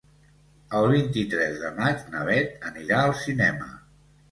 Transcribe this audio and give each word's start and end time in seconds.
El 0.79 0.85
vint-i-tres 0.91 1.61
de 1.65 1.71
maig 1.77 2.03
na 2.15 2.25
Bet 2.31 2.67
anirà 2.73 3.05
al 3.05 3.17
cinema. 3.23 3.71